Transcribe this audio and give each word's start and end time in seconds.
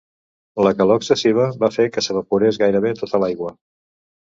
La 0.67 0.71
calor 0.79 1.01
excessiva 1.03 1.47
va 1.65 1.71
fer 1.77 1.87
que 1.95 2.05
s'evaporés 2.09 2.61
gairebé 2.67 2.99
tota 3.05 3.25
l'aigua. 3.25 3.59